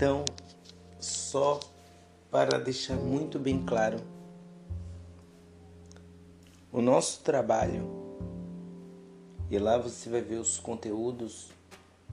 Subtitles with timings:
[0.00, 0.24] Então,
[0.98, 1.60] só
[2.30, 3.98] para deixar muito bem claro,
[6.72, 7.86] o nosso trabalho,
[9.50, 11.50] e lá você vai ver os conteúdos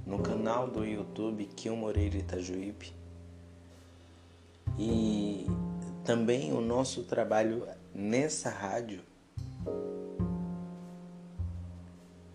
[0.06, 2.94] no canal do YouTube Kion Moreira Itajuípe,
[4.78, 5.48] e
[6.04, 7.66] também o nosso trabalho
[7.96, 9.00] nessa rádio,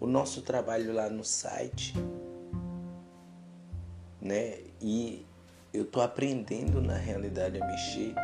[0.01, 1.93] o nosso trabalho lá no site,
[4.19, 4.59] né?
[4.81, 5.27] E
[5.73, 8.15] eu tô aprendendo na realidade a mexer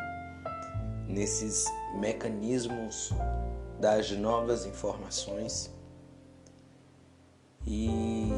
[1.08, 1.64] nesses
[1.98, 3.10] mecanismos
[3.80, 5.74] das novas informações
[7.66, 8.28] e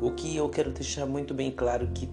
[0.00, 2.08] o que eu quero deixar muito bem claro que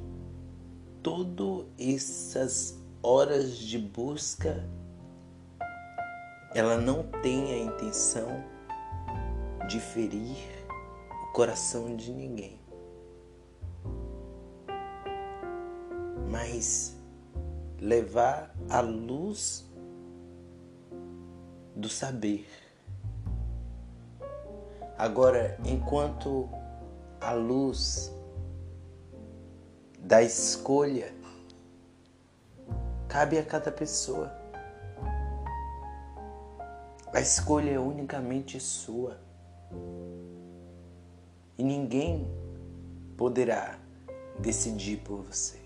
[1.03, 4.67] todas essas horas de busca
[6.55, 8.43] ela não tem a intenção
[9.67, 10.37] de ferir
[11.29, 12.64] o coração de ninguém.
[16.35, 16.93] Mas
[17.79, 19.65] levar a luz
[21.73, 22.45] do saber.
[24.97, 26.49] Agora, enquanto
[27.21, 28.13] a luz
[29.97, 31.13] da escolha
[33.07, 34.29] cabe a cada pessoa.
[37.13, 39.17] A escolha é unicamente sua.
[41.57, 42.27] E ninguém
[43.15, 43.79] poderá
[44.37, 45.64] decidir por você.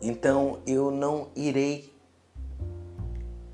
[0.00, 1.94] Então eu não irei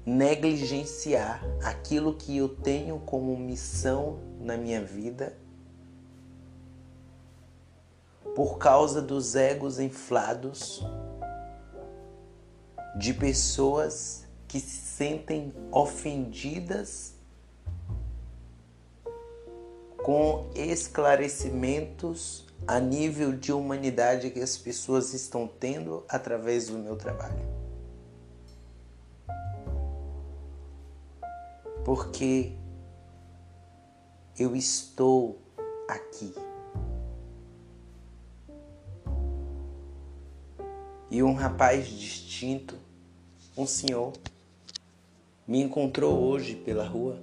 [0.04, 5.36] negligenciar aquilo que eu tenho como missão na minha vida
[8.34, 10.84] por causa dos egos inflados
[12.96, 17.14] de pessoas que se sentem ofendidas
[20.02, 27.42] com esclarecimentos a nível de humanidade que as pessoas estão tendo através do meu trabalho.
[31.84, 32.52] Porque
[34.38, 35.40] eu estou
[35.88, 36.32] aqui.
[41.10, 42.78] E um rapaz distinto,
[43.56, 44.12] um senhor,
[45.46, 47.20] me encontrou hoje pela rua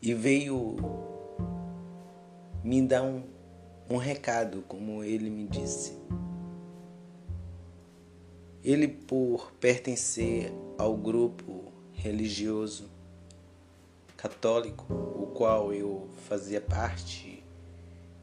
[0.00, 1.09] e veio
[2.62, 3.22] me dar um,
[3.88, 5.98] um recado, como ele me disse.
[8.62, 12.90] Ele, por pertencer ao grupo religioso
[14.16, 17.42] católico, o qual eu fazia parte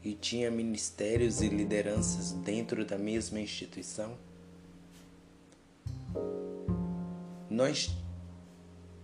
[0.04, 4.16] e tinha ministérios e lideranças dentro da mesma instituição,
[7.50, 7.90] nós,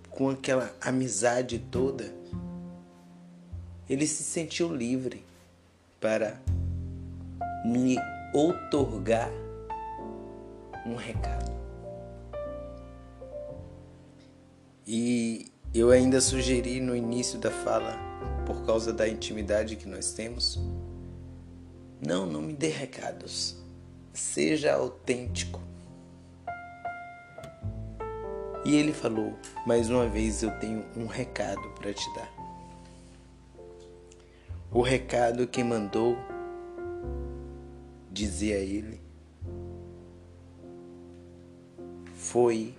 [0.10, 2.14] com aquela amizade toda,
[3.90, 5.24] ele se sentiu livre
[6.00, 6.40] para
[7.66, 7.98] me
[8.34, 9.30] outorgar
[10.86, 11.52] um recado.
[14.86, 17.98] E eu ainda sugeri no início da fala,
[18.46, 20.60] por causa da intimidade que nós temos,
[22.06, 23.56] não, não me dê recados.
[24.14, 25.62] Seja autêntico.
[28.66, 29.34] E ele falou:
[29.66, 32.43] Mais uma vez eu tenho um recado para te dar.
[34.76, 36.18] O recado que mandou,
[38.12, 39.00] dizia ele,
[42.16, 42.74] foi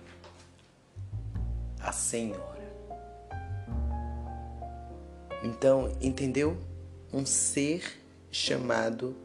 [1.79, 2.75] a Senhora.
[5.41, 6.57] Então, entendeu?
[7.13, 7.81] Um ser
[8.29, 9.15] chamado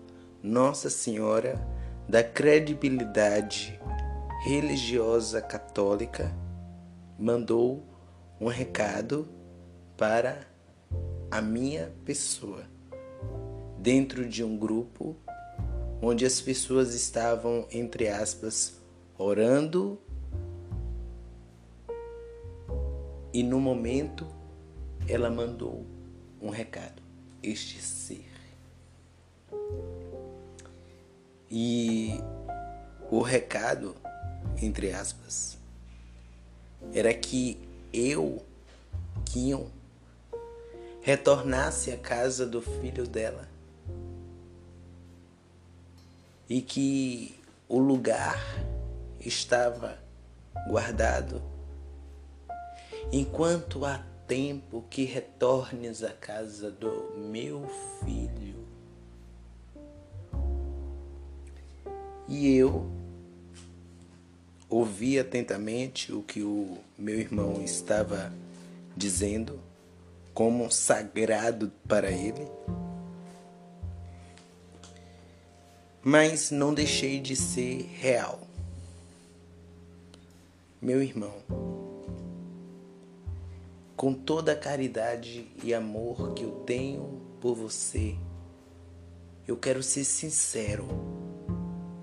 [0.41, 1.61] Nossa Senhora
[2.09, 3.81] da Credibilidade
[4.45, 6.33] Religiosa Católica
[7.19, 7.83] mandou
[8.41, 9.29] um recado
[9.97, 10.50] para
[11.31, 12.65] a minha pessoa,
[13.79, 15.17] dentro de um grupo
[16.03, 18.75] onde as pessoas estavam, entre aspas,
[19.19, 19.99] orando
[23.33, 24.27] e no momento
[25.07, 25.85] ela mandou
[26.41, 27.03] um recado.
[27.43, 28.31] Este ser
[31.51, 32.21] e
[33.11, 33.97] o recado,
[34.63, 35.59] entre aspas,
[36.93, 37.59] era que
[37.93, 38.45] eu,
[39.25, 39.67] Kion,
[41.11, 43.49] retornasse à casa do filho dela.
[46.49, 47.37] E que
[47.69, 48.41] o lugar
[49.19, 49.99] estava
[50.69, 51.43] guardado.
[53.13, 57.69] Enquanto há tempo que retornes à casa do meu
[58.05, 58.65] filho.
[62.29, 62.89] E eu
[64.69, 68.33] ouvi atentamente o que o meu irmão estava
[68.97, 69.59] dizendo,
[70.41, 72.49] como sagrado para ele.
[76.03, 78.41] Mas não deixei de ser real.
[80.81, 81.35] Meu irmão,
[83.95, 88.17] com toda a caridade e amor que eu tenho por você,
[89.47, 90.89] eu quero ser sincero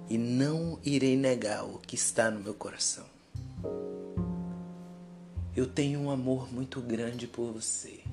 [0.08, 3.06] e não irei negar o que está no meu coração.
[5.56, 8.07] Eu tenho um amor muito grande por você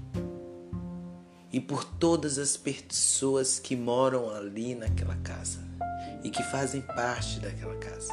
[1.54, 5.60] e por todas as pessoas que moram ali naquela casa
[6.24, 8.12] e que fazem parte daquela casa,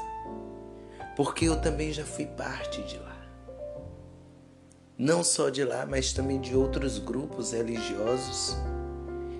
[1.16, 3.12] porque eu também já fui parte de lá
[4.96, 8.56] não só de lá, mas também de outros grupos religiosos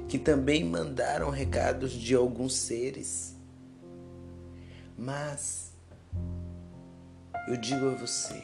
[0.08, 3.36] que também mandaram recados de alguns seres.
[4.98, 5.72] Mas
[7.48, 8.44] eu digo a você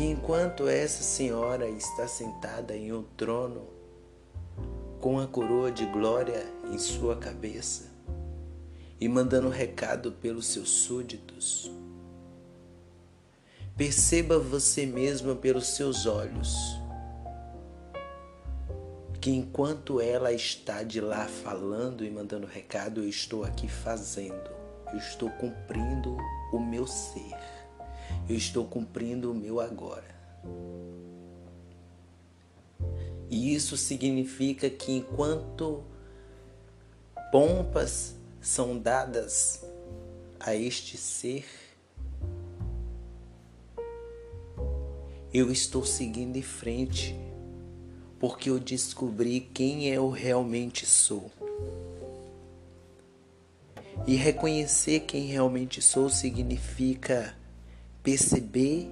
[0.00, 3.68] que enquanto essa senhora está sentada em um trono
[4.98, 6.42] com a coroa de glória
[6.72, 7.90] em sua cabeça
[8.98, 11.70] e mandando recado pelos seus súditos,
[13.76, 16.56] Perceba você mesma pelos seus olhos
[19.20, 24.50] que enquanto ela está de lá falando e mandando recado, eu estou aqui fazendo.
[24.92, 26.16] Eu estou cumprindo
[26.54, 27.59] o meu ser.
[28.28, 30.14] Eu estou cumprindo o meu agora.
[33.30, 35.84] E isso significa que enquanto
[37.30, 39.64] pompas são dadas
[40.38, 41.44] a este ser,
[45.32, 47.14] eu estou seguindo em frente
[48.18, 51.30] porque eu descobri quem eu realmente sou.
[54.06, 57.34] E reconhecer quem realmente sou significa
[58.02, 58.90] perceber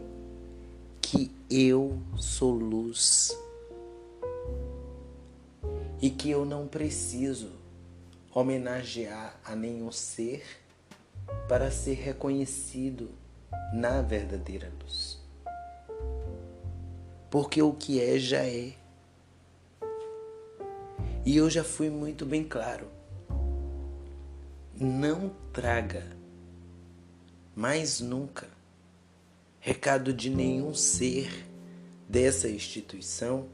[1.00, 3.36] que eu sou luz
[6.00, 7.50] e que eu não preciso
[8.32, 10.44] homenagear a nenhum ser
[11.48, 13.10] para ser reconhecido
[13.72, 15.18] na verdadeira luz
[17.30, 18.72] porque o que é já é.
[21.24, 22.88] E eu já fui muito bem claro.
[24.74, 26.06] Não traga
[27.54, 28.48] mais nunca
[29.60, 31.46] recado de nenhum ser
[32.08, 33.48] dessa instituição.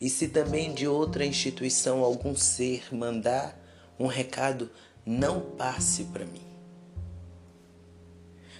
[0.00, 3.58] E se também de outra instituição algum ser mandar
[3.98, 4.70] um recado,
[5.04, 6.46] não passe para mim.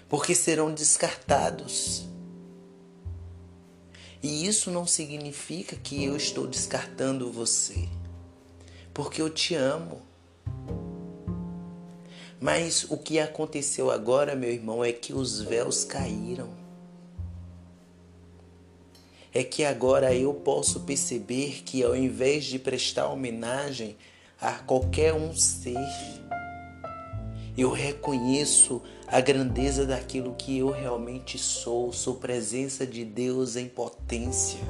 [0.08, 2.10] Porque serão descartados
[4.22, 7.88] e isso não significa que eu estou descartando você,
[8.92, 10.02] porque eu te amo.
[12.40, 16.48] Mas o que aconteceu agora, meu irmão, é que os véus caíram.
[19.32, 23.96] É que agora eu posso perceber que ao invés de prestar homenagem
[24.40, 25.76] a qualquer um ser,
[27.58, 34.60] eu reconheço a grandeza daquilo que eu realmente sou, sou presença de Deus em potência.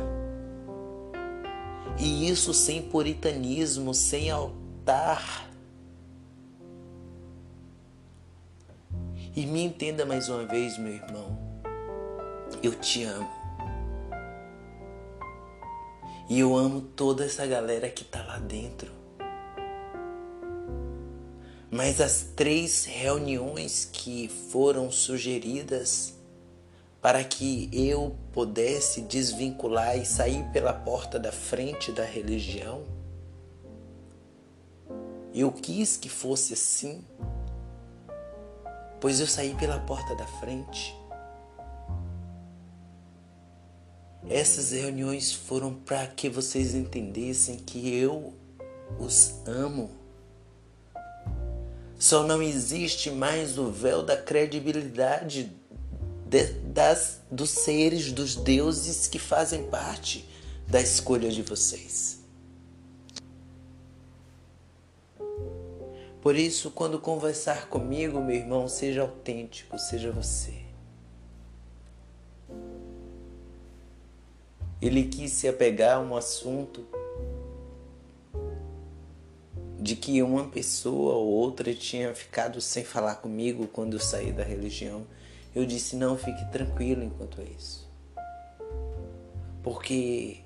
[1.98, 5.49] E isso sem puritanismo, sem altar.
[9.34, 11.38] E me entenda mais uma vez, meu irmão.
[12.62, 13.30] Eu te amo.
[16.28, 18.90] E eu amo toda essa galera que tá lá dentro.
[21.70, 26.14] Mas as três reuniões que foram sugeridas
[27.00, 32.82] para que eu pudesse desvincular e sair pela porta da frente da religião,
[35.32, 37.04] eu quis que fosse assim,
[39.00, 40.96] pois eu saí pela porta da frente.
[44.28, 48.34] Essas reuniões foram para que vocês entendessem que eu
[48.98, 50.00] os amo
[52.00, 55.52] só não existe mais o véu da credibilidade
[56.26, 60.26] de, das, dos seres, dos deuses que fazem parte
[60.66, 62.19] da escolha de vocês.
[66.20, 70.54] Por isso, quando conversar comigo, meu irmão, seja autêntico, seja você.
[74.82, 76.86] Ele quis se apegar a um assunto
[79.78, 84.44] de que uma pessoa ou outra tinha ficado sem falar comigo quando eu saí da
[84.44, 85.06] religião,
[85.54, 87.88] eu disse: não, fique tranquilo enquanto é isso.
[89.62, 90.40] Porque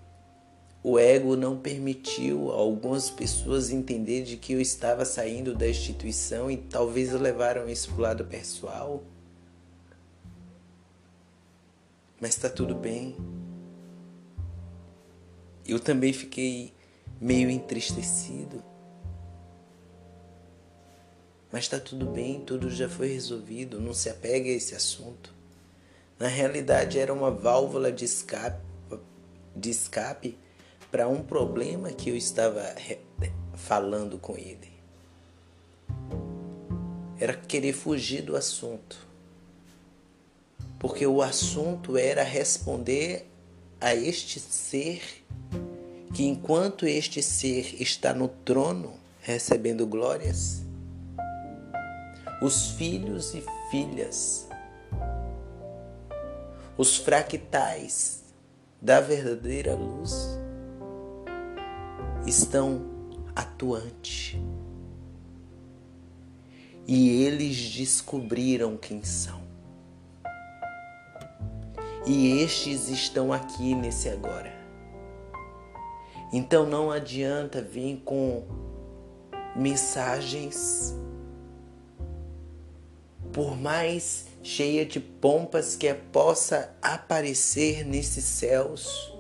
[0.86, 6.58] o ego não permitiu algumas pessoas entender de que eu estava saindo da instituição e
[6.58, 9.02] talvez levaram isso para o lado pessoal.
[12.20, 13.16] Mas está tudo bem.
[15.66, 16.74] eu também fiquei
[17.18, 18.62] meio entristecido.
[21.50, 25.32] Mas está tudo bem, tudo já foi resolvido, não se apega a esse assunto.
[26.18, 28.62] Na realidade, era uma válvula de escape,
[29.56, 30.43] de escape
[30.94, 32.72] para um problema que eu estava
[33.54, 34.70] falando com ele.
[37.18, 39.04] Era querer fugir do assunto.
[40.78, 43.28] Porque o assunto era responder
[43.80, 45.02] a este ser
[46.14, 50.62] que, enquanto este ser está no trono recebendo glórias,
[52.40, 54.46] os filhos e filhas,
[56.78, 58.22] os fractais
[58.80, 60.43] da verdadeira luz
[62.26, 62.82] estão
[63.34, 64.36] atuantes.
[66.86, 69.42] E eles descobriram quem são.
[72.06, 74.52] E estes estão aqui nesse agora.
[76.32, 78.44] Então não adianta vir com
[79.56, 80.94] mensagens
[83.32, 89.13] por mais cheia de pompas que possa aparecer nesses céus,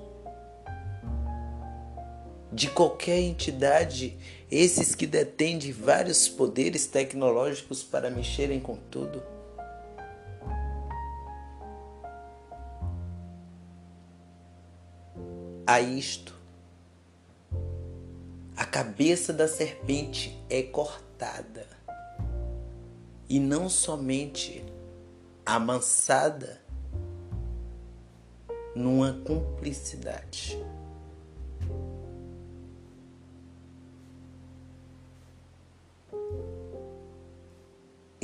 [2.54, 4.16] de qualquer entidade,
[4.48, 9.20] esses que detêm de vários poderes tecnológicos para mexerem com tudo.
[15.66, 16.32] A isto,
[18.56, 21.66] a cabeça da serpente é cortada
[23.28, 24.64] e não somente
[25.44, 26.60] amansada
[28.76, 30.56] numa cumplicidade.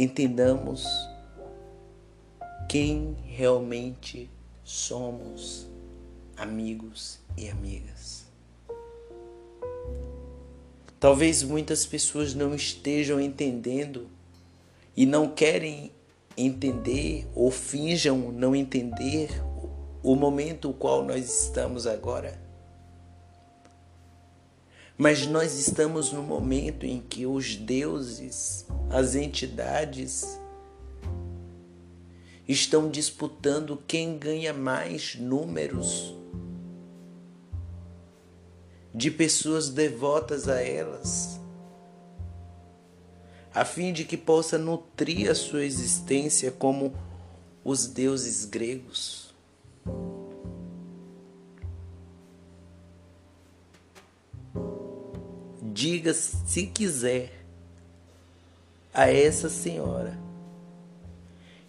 [0.02, 0.86] Entendamos
[2.66, 4.30] quem realmente
[4.64, 5.68] somos,
[6.38, 8.24] amigos e amigas.
[10.98, 14.08] Talvez muitas pessoas não estejam entendendo
[14.96, 15.92] e não querem
[16.34, 19.28] entender ou finjam não entender
[20.02, 22.40] o momento no qual nós estamos agora.
[25.00, 30.38] Mas nós estamos no momento em que os deuses, as entidades,
[32.46, 36.14] estão disputando quem ganha mais números
[38.94, 41.40] de pessoas devotas a elas
[43.54, 46.94] a fim de que possa nutrir a sua existência como
[47.64, 49.34] os deuses gregos.
[55.80, 57.32] Diga se quiser
[58.92, 60.18] a essa senhora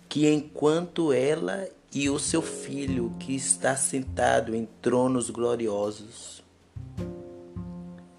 [0.10, 6.44] que enquanto ela e o seu filho que está sentado em tronos gloriosos,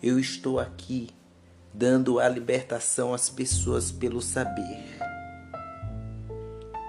[0.02, 1.10] eu estou aqui
[1.74, 4.98] dando a libertação às pessoas pelo saber.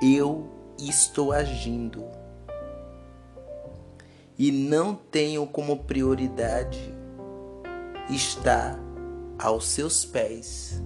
[0.02, 2.06] Eu estou agindo
[4.40, 6.80] e não tenho como prioridade
[8.10, 8.83] estar
[9.44, 10.82] aos seus pés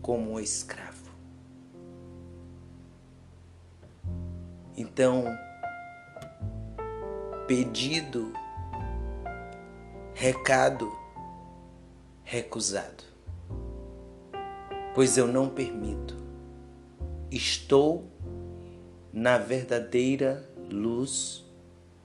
[0.00, 1.10] como um escravo.
[4.76, 5.24] Então,
[7.46, 8.32] pedido,
[10.14, 10.90] recado,
[12.22, 13.06] recusado
[14.96, 16.16] pois eu não permito.
[17.30, 18.10] Estou
[19.12, 21.44] na verdadeira luz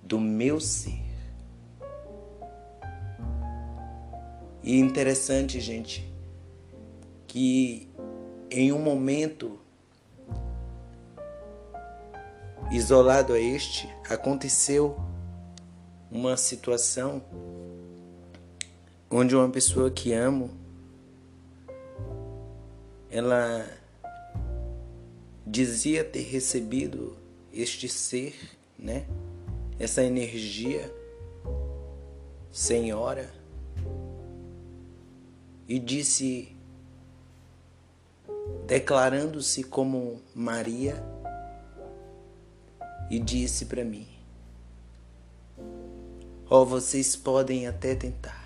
[0.03, 1.00] do meu ser.
[4.63, 6.07] E interessante, gente,
[7.27, 7.89] que
[8.49, 9.59] em um momento
[12.71, 14.99] isolado a este, aconteceu
[16.11, 17.23] uma situação
[19.09, 20.51] onde uma pessoa que amo
[23.09, 23.67] ela
[25.45, 27.17] dizia ter recebido
[27.53, 28.35] este ser,
[28.79, 29.05] né?
[29.77, 30.93] Essa energia
[32.51, 33.40] senhora
[35.71, 36.53] e disse
[38.67, 41.01] declarando-se como Maria
[43.09, 44.05] e disse para mim:
[46.49, 48.41] Ó, oh, vocês podem até tentar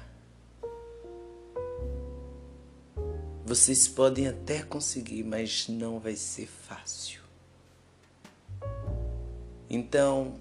[3.44, 7.22] Vocês podem até conseguir, mas não vai ser fácil.
[9.68, 10.36] Então,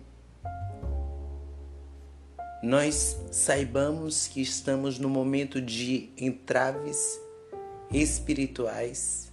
[2.64, 7.20] nós saibamos que estamos no momento de entraves
[7.92, 9.30] espirituais,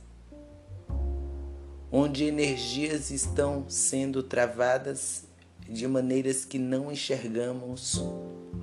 [1.90, 5.24] onde energias estão sendo travadas
[5.62, 8.04] de maneiras que não enxergamos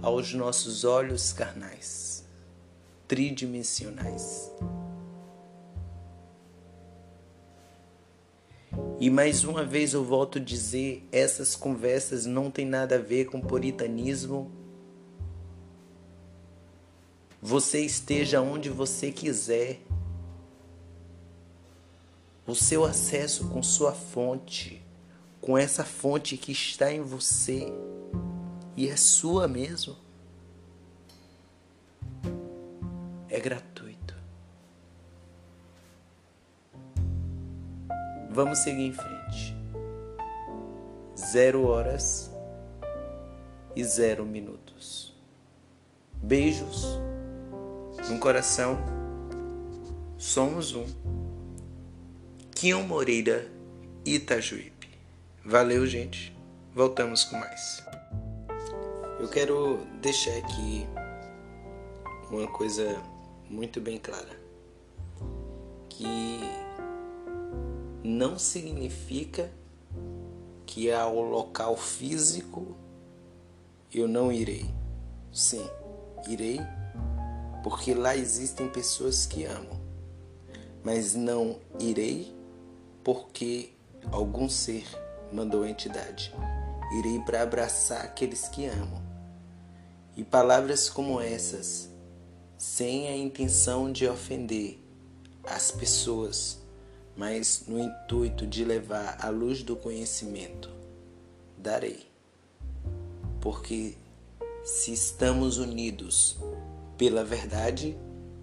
[0.03, 2.27] aos nossos olhos carnais,
[3.09, 4.53] tridimensionais.
[9.01, 13.25] E mais uma vez eu volto a dizer: essas conversas não têm nada a ver
[13.25, 14.58] com puritanismo.
[17.41, 19.81] Você esteja onde você quiser.
[22.47, 24.83] O seu acesso com sua fonte,
[25.41, 27.71] com essa fonte que está em você
[28.75, 29.97] e é sua mesmo,
[33.29, 34.15] é gratuito.
[38.31, 39.55] Vamos seguir em frente.
[41.17, 42.31] Zero horas
[43.77, 45.15] e zero minutos.
[46.23, 46.99] Beijos
[48.09, 48.79] no coração.
[50.17, 50.87] Somos um.
[52.55, 53.47] Kion Moreira,
[54.05, 54.89] Itajuípe.
[55.45, 56.37] Valeu, gente.
[56.75, 57.85] Voltamos com mais.
[59.21, 60.87] Eu quero deixar aqui
[62.31, 63.01] uma coisa
[63.49, 64.39] muito bem clara.
[65.89, 66.41] Que
[68.03, 69.51] não significa
[70.67, 72.77] que ao local físico
[73.93, 74.67] eu não irei.
[75.33, 75.67] Sim,
[76.29, 76.61] irei,
[77.69, 79.79] porque lá existem pessoas que amam.
[80.83, 82.35] Mas não irei
[83.05, 83.75] porque
[84.11, 84.87] algum ser
[85.31, 86.35] mandou a entidade.
[86.99, 89.03] Irei para abraçar aqueles que amam.
[90.17, 91.91] E palavras como essas,
[92.57, 94.83] sem a intenção de ofender
[95.45, 96.63] as pessoas,
[97.15, 100.71] mas no intuito de levar a luz do conhecimento,
[101.59, 102.09] darei.
[103.43, 103.95] Porque
[104.65, 106.39] se estamos unidos
[106.99, 107.97] pela verdade,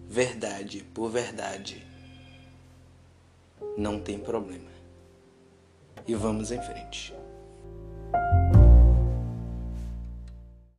[0.08, 1.86] verdade por verdade.
[3.78, 4.72] Não tem problema.
[6.08, 7.14] E vamos em frente.